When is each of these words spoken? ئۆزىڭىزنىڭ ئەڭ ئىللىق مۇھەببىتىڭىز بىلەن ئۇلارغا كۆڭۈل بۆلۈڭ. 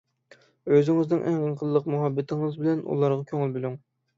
ئۆزىڭىزنىڭ 0.77 1.21
ئەڭ 1.33 1.43
ئىللىق 1.51 1.91
مۇھەببىتىڭىز 1.97 2.59
بىلەن 2.63 2.83
ئۇلارغا 2.89 3.31
كۆڭۈل 3.35 3.55
بۆلۈڭ. 3.59 3.79